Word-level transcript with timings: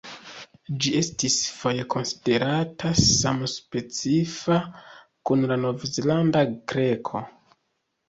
Ĝi 0.85 0.93
estis 1.01 1.35
foje 1.57 1.85
konsiderata 1.95 2.95
samspecifa 3.03 4.61
kun 5.33 5.49
la 5.55 5.63
Novzelanda 5.63 6.47
kreko. 6.75 7.27